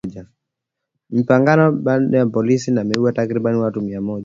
Mapigano 1.13 1.65
baina 1.85 2.17
ya 2.17 2.25
polisi 2.35 2.75
yameuwa 2.77 3.13
takribani 3.13 3.57
watu 3.57 3.81
mia 3.81 4.01
moja 4.01 4.19